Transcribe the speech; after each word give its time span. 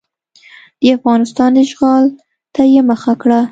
د 0.81 0.83
افغانستان 0.97 1.51
اشغال 1.63 2.03
ته 2.53 2.61
یې 2.73 2.81
مخه 2.89 3.13
کړه. 3.21 3.41